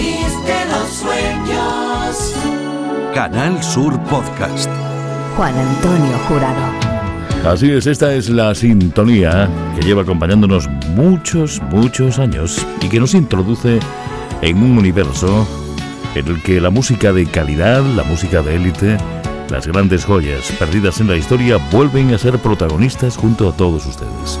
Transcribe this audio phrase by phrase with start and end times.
[0.00, 2.34] país de los sueños.
[3.14, 4.70] Canal Sur Podcast.
[5.36, 7.50] Juan Antonio Jurado.
[7.50, 13.14] Así es, esta es la sintonía que lleva acompañándonos muchos, muchos años y que nos
[13.14, 13.78] introduce
[14.42, 15.46] en un universo
[16.14, 18.98] en el que la música de calidad, la música de élite,
[19.48, 24.38] las grandes joyas perdidas en la historia vuelven a ser protagonistas junto a todos ustedes.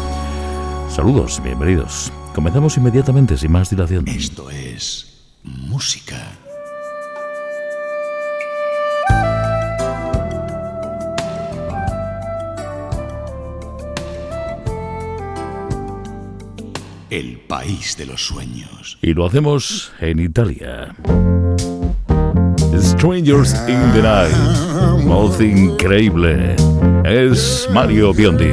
[0.88, 2.12] Saludos, bienvenidos.
[2.34, 4.06] Comenzamos inmediatamente sin más dilación.
[4.08, 5.09] Esto es
[5.42, 6.16] música.
[17.10, 18.98] El país de los sueños.
[19.02, 20.94] Y lo hacemos en Italia.
[22.78, 25.04] Strangers in the Night.
[25.06, 26.54] Voz increíble.
[27.04, 28.52] Es Mario Biondi.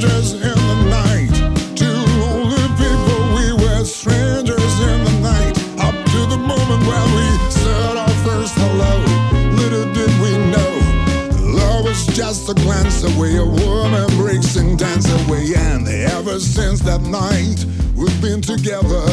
[0.00, 5.52] Strangers in the night, two lonely people, we were strangers in the night.
[5.78, 8.96] Up to the moment when we said our first hello,
[9.56, 10.72] little did we know
[11.52, 11.84] love
[12.14, 13.36] just a glance away.
[13.36, 17.62] A woman breaks and dances away, and ever since that night
[17.94, 19.04] we've been together,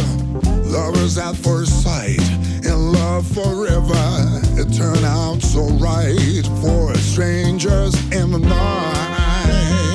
[0.72, 2.24] lovers at first sight,
[2.64, 4.08] in love forever.
[4.56, 9.87] It turned out so right for strangers in the night.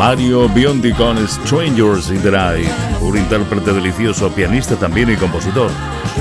[0.00, 2.66] Mario Biondi con Strangers in the Night,
[3.02, 5.70] un intérprete delicioso, pianista también y compositor.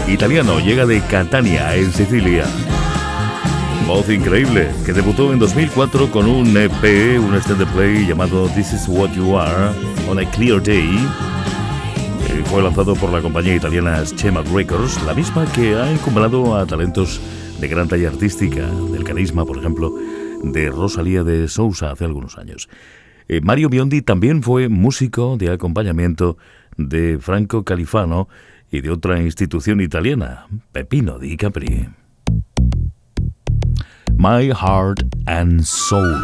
[0.05, 2.43] Italiano, llega de Catania, en Sicilia.
[3.87, 8.85] Voz increíble, que debutó en 2004 con un EP, un extended play llamado This Is
[8.89, 9.73] What You Are,
[10.09, 10.99] on a Clear Day.
[12.27, 16.65] Eh, Fue lanzado por la compañía italiana Schema Records, la misma que ha encumbrado a
[16.65, 17.21] talentos
[17.61, 19.95] de gran talla artística, del carisma, por ejemplo,
[20.43, 22.67] de Rosalía de Sousa hace algunos años.
[23.31, 26.37] Eh, Mario Biondi también fue músico de acompañamiento
[26.77, 28.27] de Franco Califano
[28.71, 31.87] y de otra institución italiana, Pepino di Capri.
[34.17, 36.17] My Heart and Soul.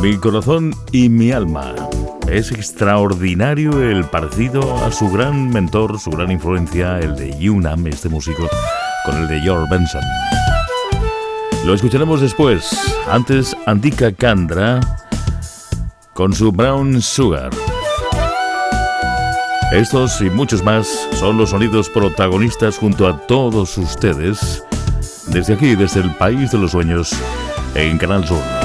[0.00, 1.74] Mi corazón y mi alma.
[2.28, 8.08] Es extraordinario el parecido a su gran mentor, su gran influencia, el de Yunam, este
[8.08, 8.48] músico,
[9.04, 10.02] con el de George Benson.
[11.66, 12.70] Lo escucharemos después.
[13.10, 14.80] Antes, Andika Kandra
[16.14, 17.50] con su Brown Sugar.
[19.72, 20.86] Estos y muchos más
[21.18, 24.64] son los sonidos protagonistas junto a todos ustedes
[25.26, 27.12] desde aquí, desde el País de los Sueños,
[27.74, 28.63] en Canal Sur.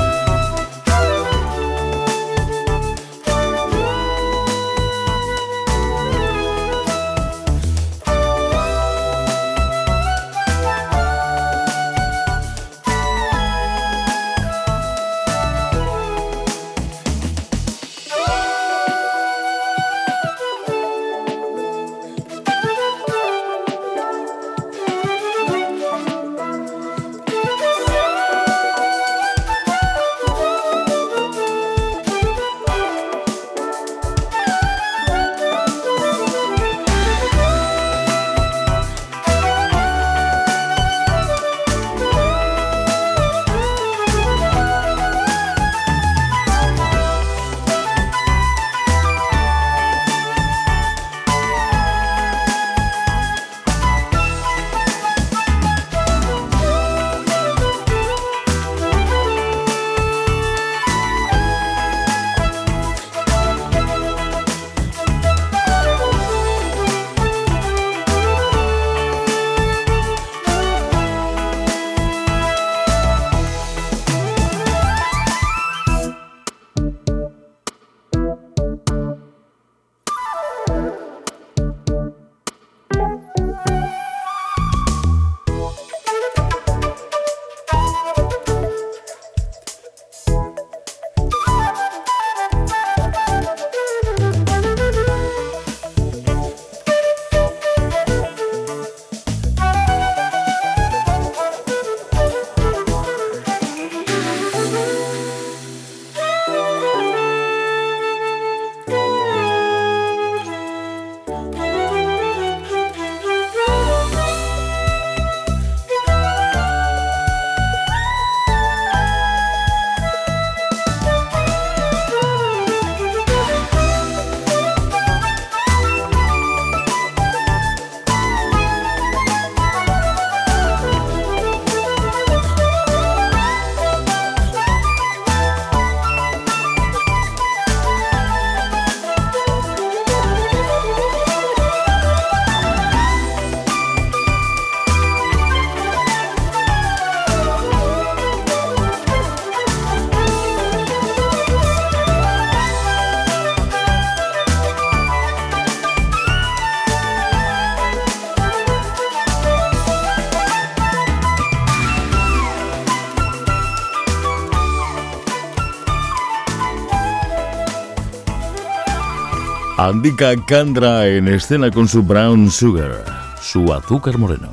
[169.89, 173.03] Andika Kandra en escena con su Brown Sugar,
[173.41, 174.47] su azúcar moreno.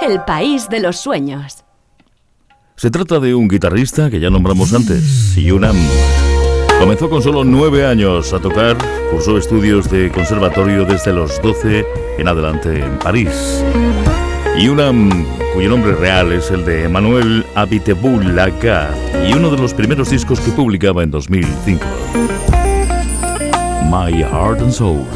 [0.00, 1.64] El país de los sueños.
[2.74, 5.76] Se trata de un guitarrista que ya nombramos antes, Yunam.
[6.80, 8.76] Comenzó con solo nueve años a tocar,
[9.12, 11.86] cursó estudios de conservatorio desde los 12
[12.18, 13.62] en adelante en París.
[14.58, 18.90] Yunam, cuyo nombre real es el de Emmanuel Abiteboul-Laca,
[19.24, 21.86] y uno de los primeros discos que publicaba en 2005.
[23.90, 25.06] My Heart and Soul.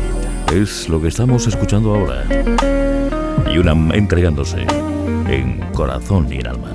[0.51, 2.25] Es lo que estamos escuchando ahora.
[3.53, 4.67] Y una entregándose
[5.29, 6.75] en corazón y en alma.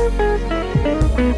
[0.00, 1.29] Música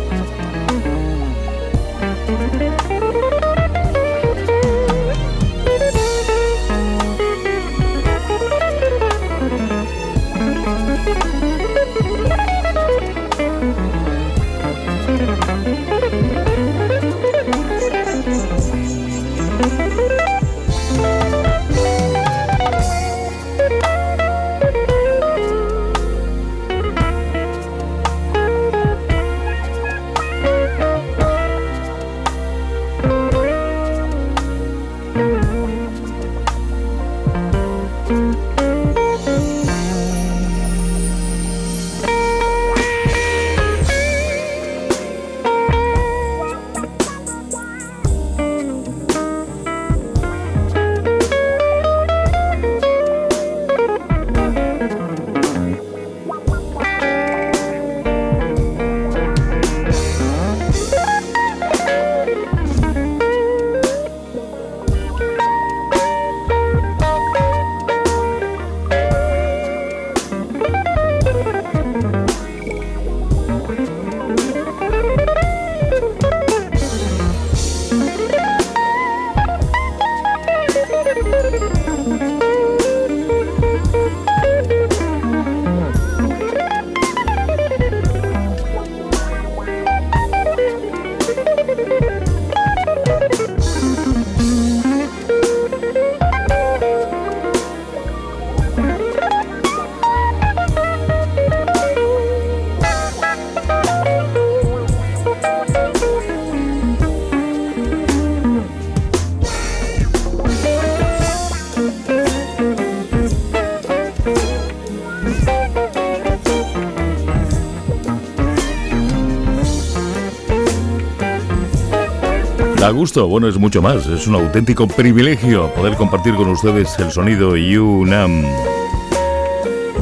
[122.92, 124.06] gusto, bueno, es mucho más.
[124.06, 128.44] Es un auténtico privilegio poder compartir con ustedes el sonido Yunam.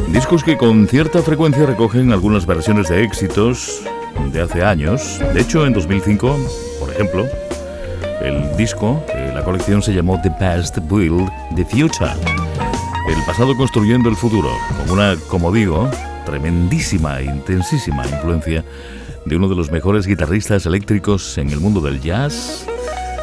[0.09, 3.83] Discos que con cierta frecuencia recogen algunas versiones de éxitos
[4.33, 5.21] de hace años.
[5.33, 6.37] De hecho, en 2005,
[6.79, 7.27] por ejemplo,
[8.23, 12.13] el disco, eh, la colección se llamó The Past Build the Future.
[13.09, 15.89] El pasado construyendo el futuro, con una, como digo,
[16.27, 18.65] tremendísima intensísima influencia
[19.25, 22.67] de uno de los mejores guitarristas eléctricos en el mundo del jazz,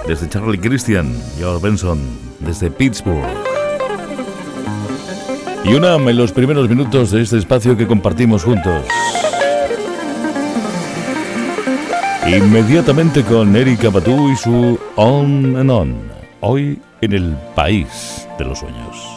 [0.07, 1.99] desde Charlie Christian, George Benson,
[2.39, 3.27] desde Pittsburgh.
[5.65, 8.85] Y una en los primeros minutos de este espacio que compartimos juntos.
[12.25, 15.95] Inmediatamente con Erika Batu y su On and On,
[16.39, 19.16] hoy en el país de los sueños.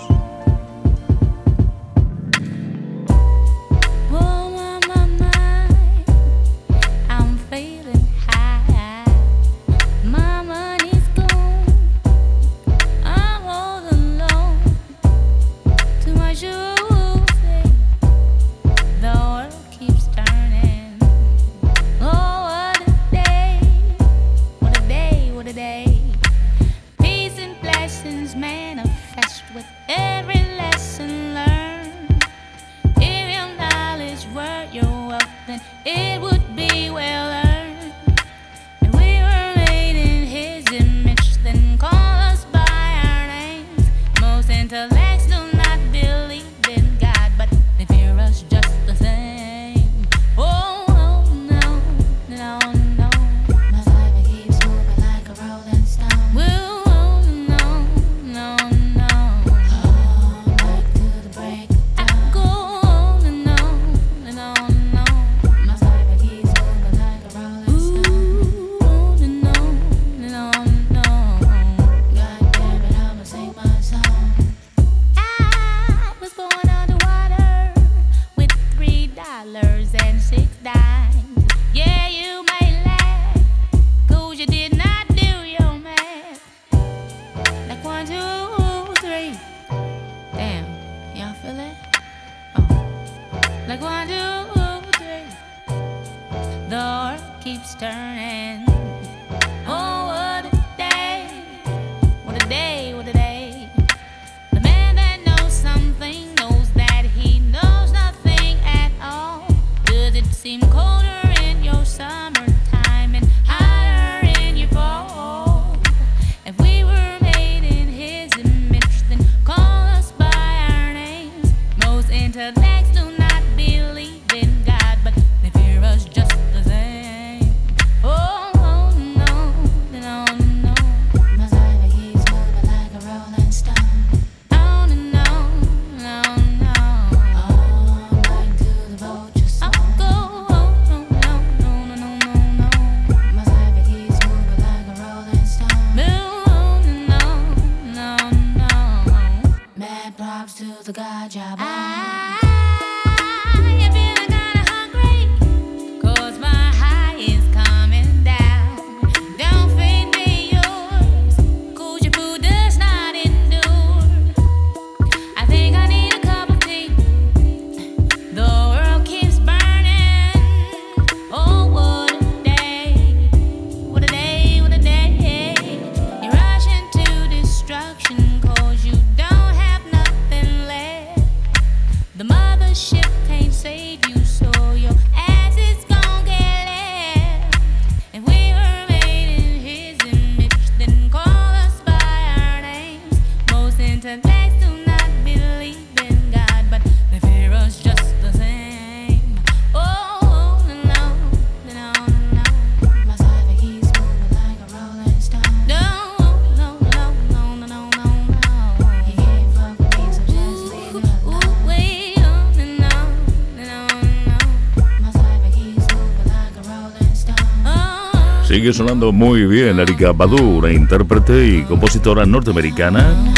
[218.60, 223.32] Sigue sonando muy bien Erika Badu, intérprete y compositora norteamericana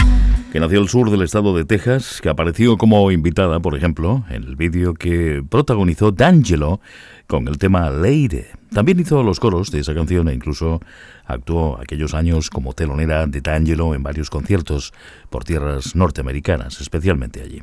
[0.52, 4.42] que nació al sur del estado de Texas, que apareció como invitada, por ejemplo, en
[4.42, 6.80] el vídeo que protagonizó D'Angelo
[7.28, 8.61] con el tema Leire.
[8.74, 10.80] También hizo los coros de esa canción e incluso
[11.26, 14.94] actuó aquellos años como telonera de D'Angelo en varios conciertos
[15.28, 17.62] por tierras norteamericanas, especialmente allí.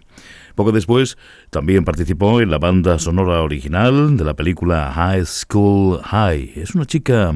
[0.53, 1.17] Poco después
[1.49, 6.53] también participó en la banda sonora original de la película High School High.
[6.55, 7.33] Es una chica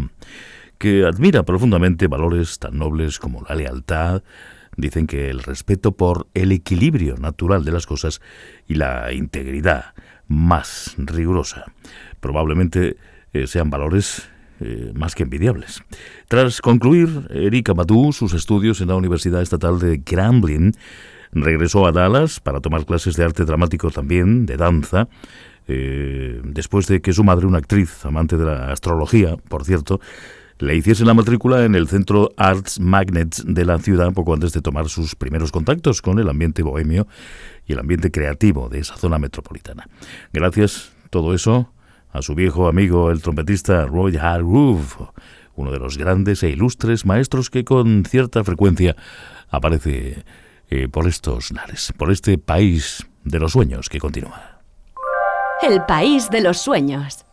[0.78, 4.22] que admira profundamente valores tan nobles como la lealtad,
[4.78, 8.22] dicen que el respeto por el equilibrio natural de las cosas
[8.68, 9.94] y la integridad
[10.28, 11.66] más rigurosa.
[12.20, 12.98] Probablemente
[13.34, 15.84] eh, sean valores eh, más que envidiables.
[16.28, 20.74] Tras concluir Erika Badu sus estudios en la Universidad Estatal de Grambling,
[21.34, 25.08] Regresó a Dallas para tomar clases de arte dramático también, de danza,
[25.68, 30.00] eh, después de que su madre, una actriz amante de la astrología, por cierto,
[30.60, 34.62] le hiciese la matrícula en el Centro Arts Magnets de la ciudad poco antes de
[34.62, 37.08] tomar sus primeros contactos con el ambiente bohemio
[37.66, 39.88] y el ambiente creativo de esa zona metropolitana.
[40.32, 41.74] Gracias, todo eso,
[42.14, 45.10] a su viejo amigo, el trompetista Roy Hargrove,
[45.56, 48.96] uno de los grandes e ilustres maestros que con cierta frecuencia
[49.50, 50.24] aparece
[50.70, 54.62] eh, por estos lares, por este país de los sueños que continúa.
[55.62, 57.26] El país de los sueños.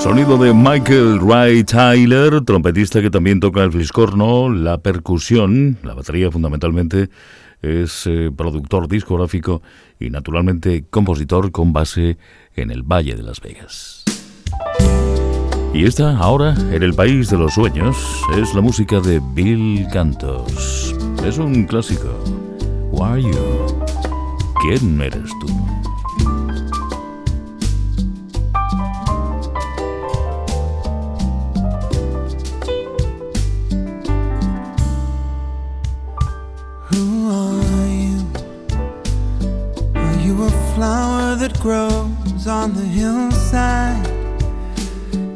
[0.00, 6.30] Sonido de Michael Ray Tyler, trompetista que también toca el fliscorno, la percusión, la batería
[6.30, 7.10] fundamentalmente,
[7.60, 9.60] es eh, productor discográfico
[9.98, 12.16] y naturalmente compositor con base
[12.56, 14.04] en el Valle de Las Vegas.
[15.74, 17.96] Y esta, ahora, en el País de los Sueños,
[18.38, 20.96] es la música de Bill Cantos.
[21.22, 22.08] Es un clásico.
[22.90, 23.84] Who are you?
[24.62, 25.59] ¿Quién eres tú?
[41.58, 44.06] Grows on the hillside,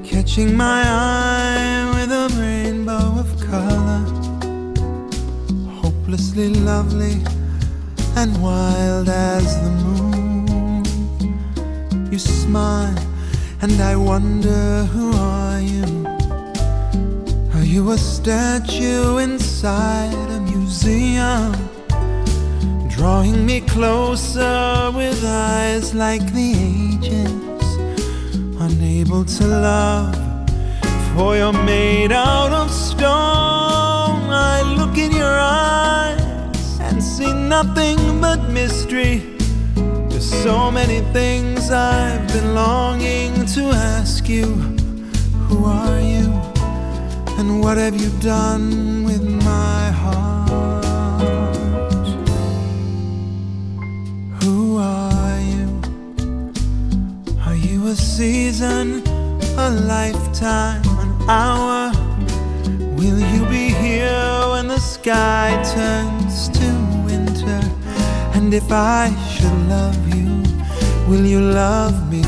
[0.05, 4.05] catching my eye with a rainbow of color,
[5.81, 7.23] hopelessly lovely
[8.17, 10.85] and wild as the moon.
[12.13, 12.97] You smile,
[13.63, 16.07] and I wonder who are you?
[17.55, 21.74] Are you a statue inside a museum?
[22.97, 27.65] Drawing me closer with eyes like the ages,
[28.61, 30.17] unable to love,
[31.13, 34.31] for you're made out of stone.
[34.31, 39.37] I look in your eyes and see nothing but mystery.
[40.09, 44.47] There's so many things I've been longing to ask you.
[45.49, 46.33] Who are you?
[47.39, 49.04] And what have you done
[57.87, 59.03] a season,
[59.59, 61.93] a lifetime, an hour?
[62.97, 66.69] Will you be here when the sky turns to
[67.05, 67.61] winter?
[68.35, 70.43] And if I should love you,
[71.09, 72.23] will you love me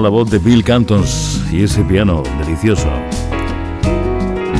[0.00, 2.88] La voz de Bill Cantons y ese piano delicioso.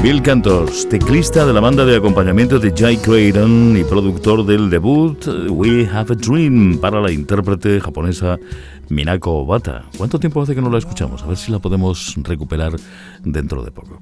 [0.03, 5.27] Bill Cantos, teclista de la banda de acompañamiento de Jay Creighton y productor del debut
[5.49, 8.39] We Have a Dream para la intérprete japonesa
[8.89, 9.85] Minako Obata.
[9.97, 11.23] ¿Cuánto tiempo hace que no la escuchamos?
[11.23, 12.73] A ver si la podemos recuperar
[13.25, 14.01] dentro de poco.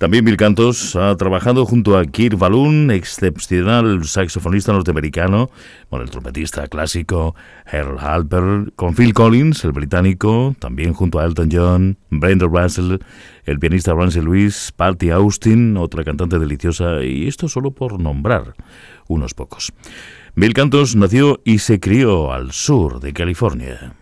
[0.00, 5.50] También Bill Cantos ha trabajado junto a Kirk Balloon, excepcional saxofonista norteamericano,
[5.90, 7.34] con el trompetista clásico
[7.70, 12.96] Earl Halper, con Phil Collins, el británico, también junto a Elton John, Brenda Russell,
[13.44, 18.54] el pianista Ramsey Lewis, Patty Austin, otra cantante deliciosa, y esto solo por nombrar
[19.06, 19.70] unos pocos.
[20.34, 23.92] Bill Cantos nació y se crió al sur de California.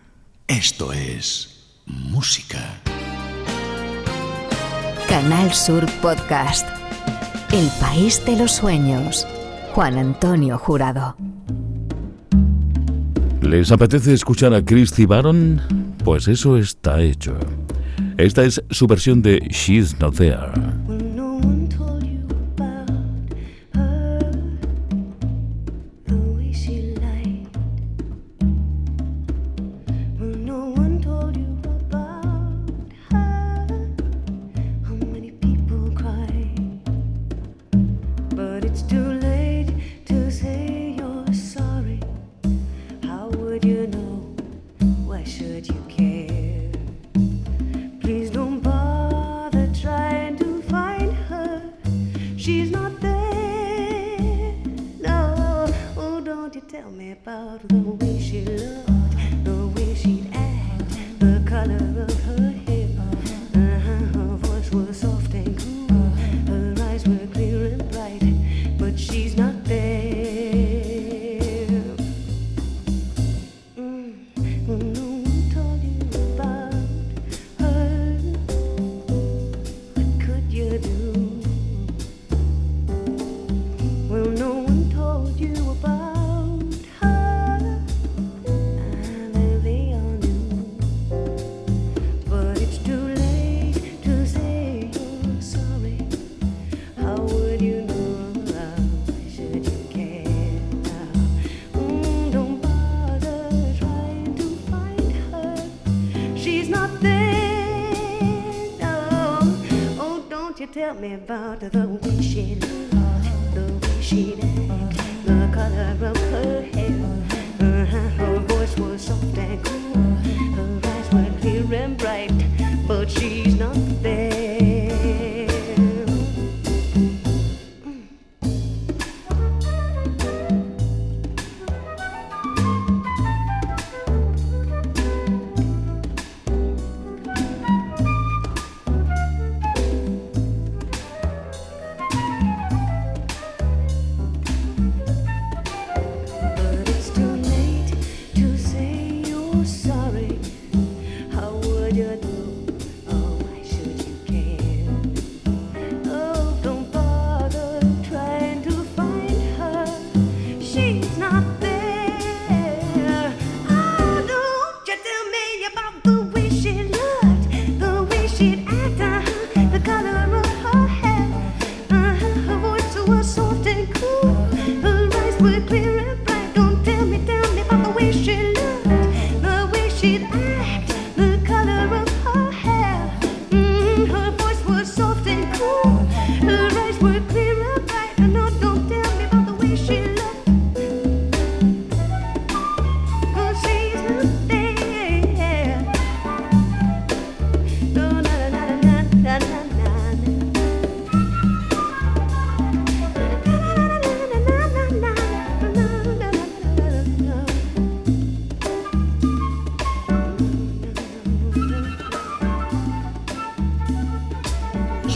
[0.47, 2.79] Esto es música.
[5.09, 6.67] Canal Sur Podcast.
[7.51, 9.25] El país de los sueños.
[9.73, 11.17] Juan Antonio Jurado.
[13.41, 15.61] ¿Les apetece escuchar a Christy Baron?
[16.03, 17.35] Pues eso está hecho.
[18.19, 20.51] Esta es su versión de She's Not There.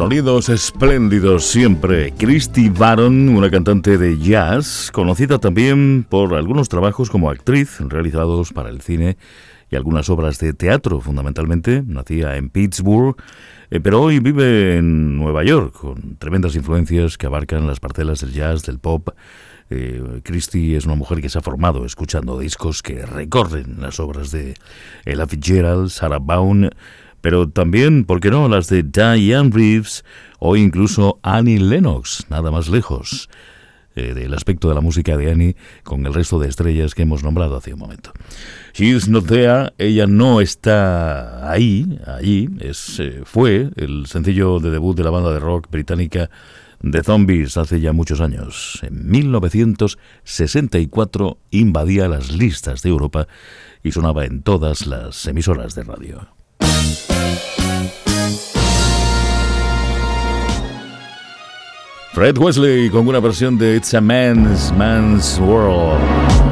[0.03, 2.11] Sonidos espléndidos siempre.
[2.17, 8.67] Christy Baron, una cantante de jazz, conocida también por algunos trabajos como actriz realizados para
[8.67, 9.15] el cine
[9.71, 11.83] y algunas obras de teatro, fundamentalmente.
[11.87, 13.15] Nacía en Pittsburgh,
[13.71, 18.33] eh, pero hoy vive en Nueva York, con tremendas influencias que abarcan las parcelas del
[18.33, 19.07] jazz, del pop.
[19.69, 24.31] Eh, Christie es una mujer que se ha formado escuchando discos que recorren las obras
[24.31, 24.55] de
[25.05, 26.71] Ella Fitzgerald, Sarah Vaughan,
[27.23, 30.03] pero también, ¿por qué no?, las de Diane Reeves
[30.39, 33.29] o incluso Annie Lennox, nada más lejos
[33.95, 37.23] eh, del aspecto de la música de Annie con el resto de estrellas que hemos
[37.23, 38.11] nombrado hace un momento.
[38.73, 44.97] She's Not There, ella no está ahí, allí, es, eh, fue el sencillo de debut
[44.97, 46.29] de la banda de rock británica
[46.81, 48.79] The Zombies hace ya muchos años.
[48.81, 53.29] En 1964 invadía las listas de Europa
[53.81, 56.27] y sonaba en todas las emisoras de radio.
[62.13, 66.42] Fred Wesley con una versión de It's a Man's Man's World.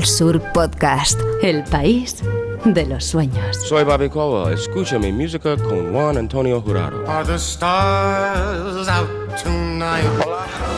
[0.00, 2.16] Canal Sur Podcast, el país
[2.64, 3.56] de los sueños.
[3.68, 4.52] Soy Barbacoa.
[4.52, 7.04] Escucha mi música con Juan Antonio Jurado.
[7.06, 9.08] Are the stars out
[9.42, 10.04] tonight?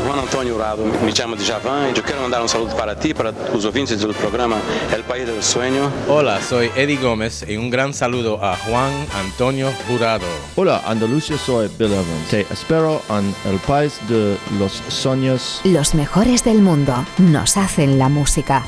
[0.04, 3.14] Juan Antônio Rado, me chamo de Javan e eu quero mandar um saludo para ti,
[3.14, 4.56] para os ouvintes do programa
[4.92, 5.88] El País del Sueño.
[6.08, 10.26] Hola, soy Eddie Gómez y un gran saludo a Juan Antonio Jurado.
[10.56, 12.28] Hola, Andalucía, soy Bill Evans.
[12.28, 15.60] Te espero en el país de los sueños.
[15.62, 18.64] Los mejores del mundo nos hacen la música.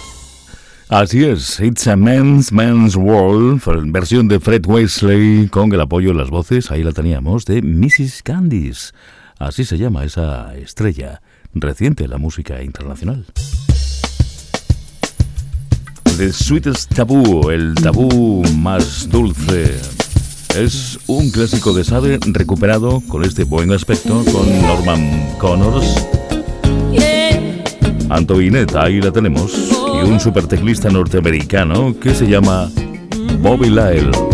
[0.90, 6.18] Así es, It's a Man's Man's World, versión de Fred Wesley, con el apoyo en
[6.18, 8.22] las voces, ahí la teníamos, de Mrs.
[8.22, 8.92] Candice.
[9.38, 11.22] Así se llama esa estrella
[11.54, 13.24] reciente en la música internacional.
[16.18, 19.80] The Sweetest Taboo, el tabú más dulce.
[20.54, 26.13] Es un clásico de Sade recuperado con este buen aspecto con Norman Connors.
[28.14, 29.52] Antoinette, ahí la tenemos.
[29.52, 32.70] Y un super teclista norteamericano que se llama
[33.40, 34.33] Bobby Lyle.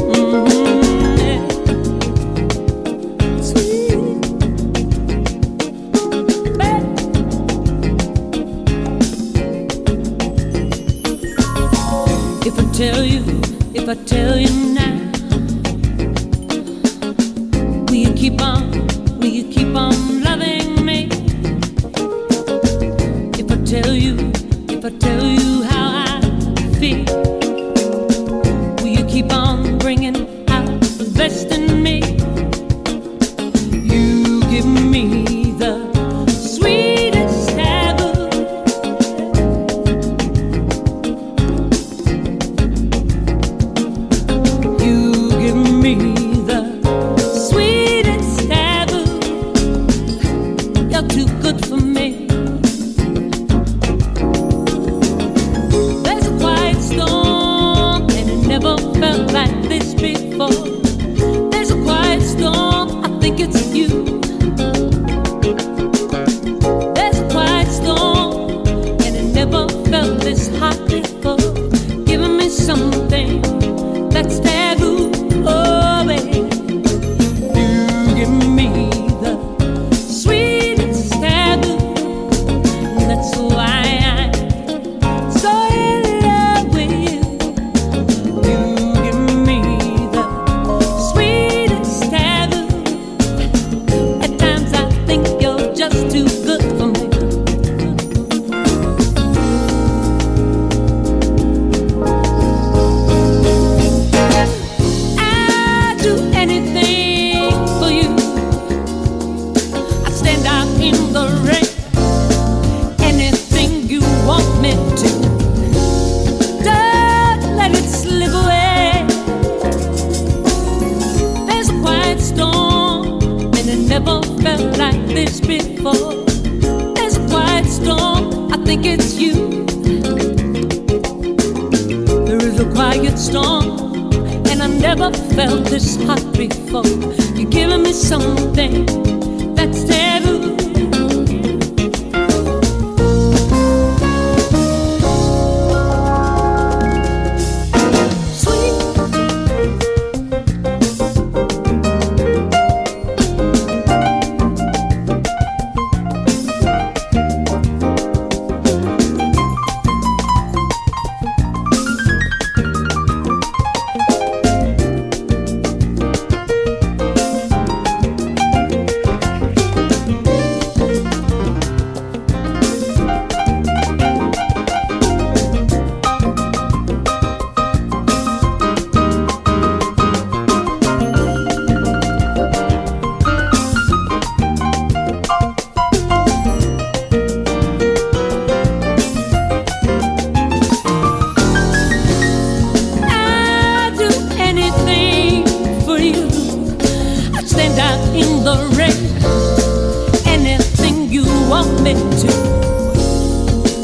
[201.81, 202.27] Want me to.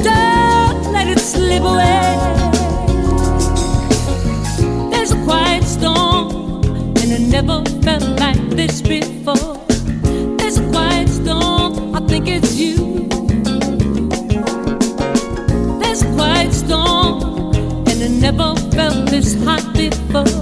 [0.03, 2.16] Don't let it slip away.
[4.90, 6.62] There's a quiet storm,
[6.97, 9.57] and it never felt like this before.
[10.36, 13.09] There's a quiet storm, I think it's you.
[15.80, 17.55] There's a quiet storm,
[17.88, 20.36] and it never felt this hot before.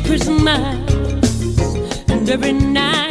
[0.00, 0.58] Christmas,
[2.08, 3.08] and every night.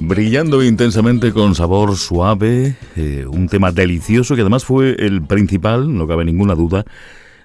[0.00, 6.06] Brillando intensamente con sabor suave, eh, un tema delicioso que además fue el principal, no
[6.06, 6.84] cabe ninguna duda,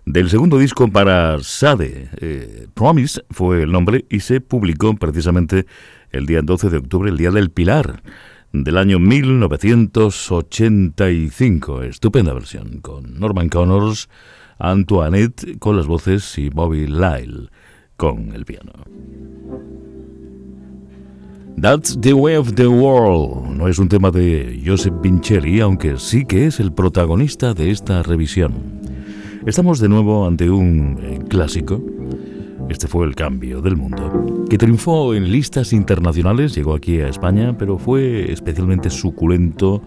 [0.05, 2.09] del segundo disco para Sade.
[2.21, 5.65] Eh, Promise fue el nombre y se publicó precisamente
[6.11, 8.03] el día 12 de octubre, el Día del Pilar
[8.53, 11.81] del año 1985.
[11.83, 14.07] Estupenda versión con Norman Connors,
[14.59, 17.49] Antoinette con las voces y Bobby Lyle
[17.97, 18.71] con el piano.
[21.59, 26.25] That's the Way of the World no es un tema de Joseph Vincelli, aunque sí
[26.25, 28.53] que es el protagonista de esta revisión.
[29.45, 31.83] Estamos de nuevo ante un eh, clásico.
[32.71, 37.53] Este fue el cambio del mundo, que triunfó en listas internacionales, llegó aquí a España,
[37.57, 39.81] pero fue especialmente suculento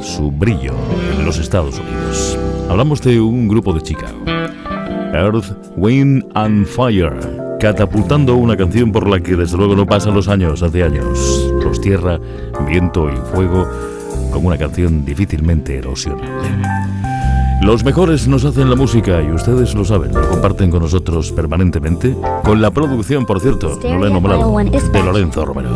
[0.00, 0.74] su brillo
[1.16, 2.36] en los Estados Unidos.
[2.68, 4.18] Hablamos de un grupo de Chicago,
[5.14, 7.20] Earth, Wind and Fire,
[7.60, 11.52] catapultando una canción por la que desde luego no pasan los años, hace años.
[11.62, 12.18] Los tierra,
[12.66, 13.64] viento y fuego,
[14.32, 16.99] como una canción difícilmente erosionable.
[17.60, 22.16] Los mejores nos hacen la música y ustedes lo saben, lo comparten con nosotros permanentemente,
[22.42, 25.74] con la producción, por cierto, no la he nombrado, de Lorenzo Romero.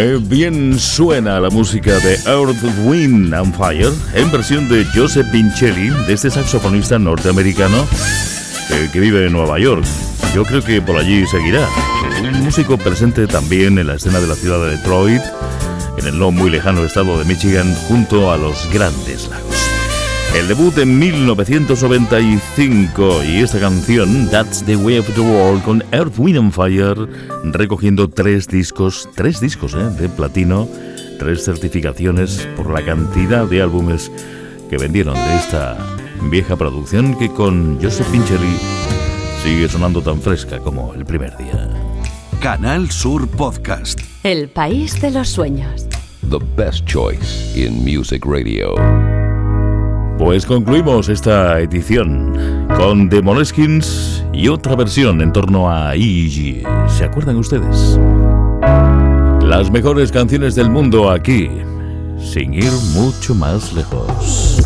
[0.00, 6.14] Bien suena la música de Earth, Wind and Fire en versión de Joseph Vincelli, de
[6.14, 7.86] este saxofonista norteamericano
[8.70, 9.84] eh, que vive en Nueva York.
[10.34, 11.68] Yo creo que por allí seguirá.
[12.22, 15.22] Un músico presente también en la escena de la ciudad de Detroit,
[15.98, 19.28] en el no muy lejano estado de Michigan, junto a los grandes.
[20.34, 26.18] El debut en 1995 y esta canción, That's the Way of the World, con Earth,
[26.18, 26.94] Wind and Fire,
[27.44, 30.68] recogiendo tres discos, tres discos eh, de platino,
[31.18, 34.12] tres certificaciones por la cantidad de álbumes
[34.70, 35.76] que vendieron de esta
[36.30, 38.56] vieja producción que con Joseph Pincherly
[39.42, 41.68] sigue sonando tan fresca como el primer día.
[42.40, 43.98] Canal Sur Podcast.
[44.22, 45.88] El país de los sueños.
[46.30, 48.76] The best choice in music radio.
[50.20, 56.62] Pues concluimos esta edición con The Moleskins y otra versión en torno a Iggy.
[56.88, 57.98] ¿Se acuerdan ustedes?
[59.42, 61.48] Las mejores canciones del mundo aquí,
[62.18, 64.62] sin ir mucho más lejos.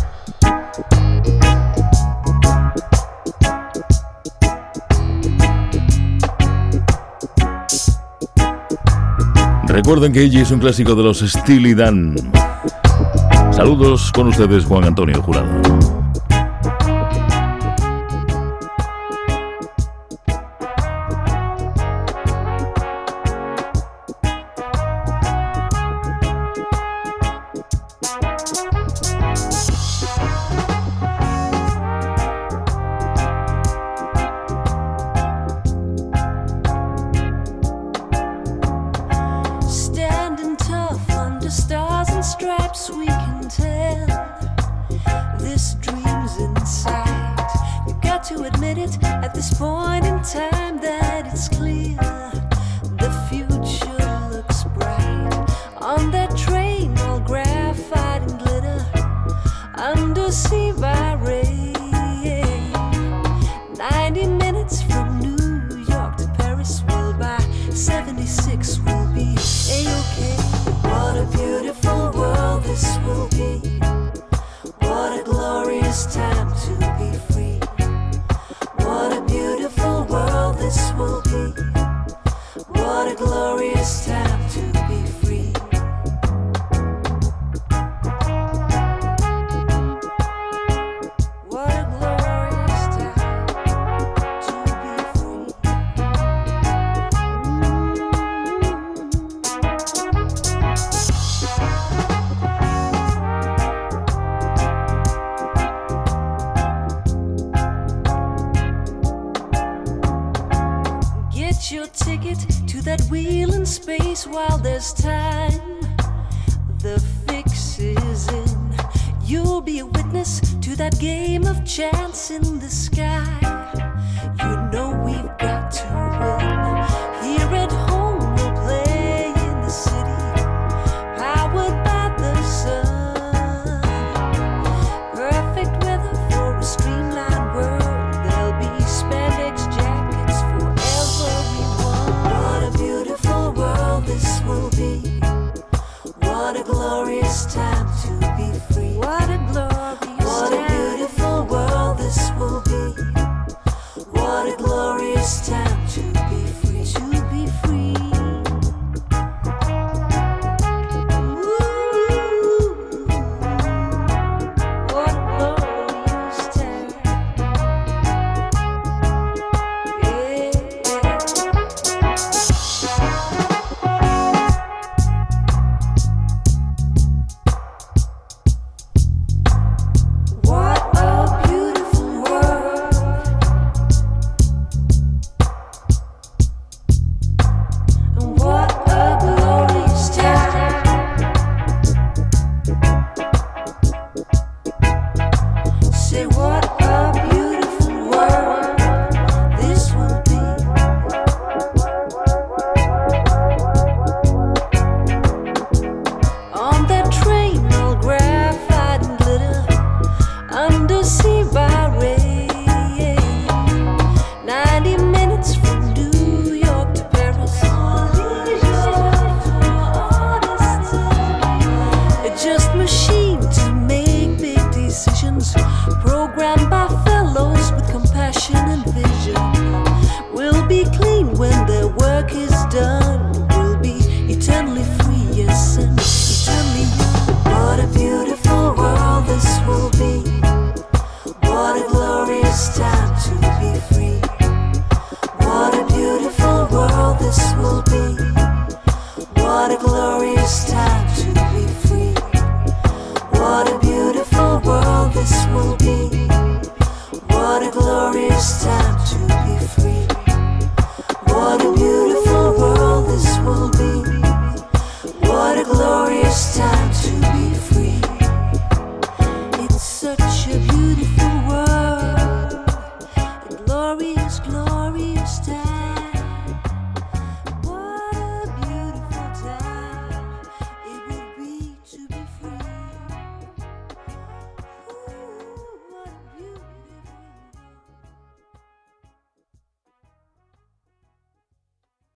[9.69, 12.44] Recuerden que Iggy es un clásico de los Steely Dan.
[13.55, 15.94] Saludos con ustedes, Juan Antonio Jurado.